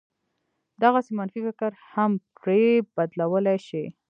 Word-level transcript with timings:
دغسې 0.81 1.11
منفي 1.17 1.41
فکر 1.47 1.71
هم 1.93 2.11
پرې 2.37 2.61
بدلولای 2.95 3.59
شي. 3.67 3.83